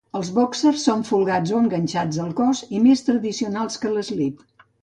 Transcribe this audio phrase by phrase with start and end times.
[0.17, 4.43] Els bòxers són folgats o enganxats al cos i més tradicionals que l'eslip.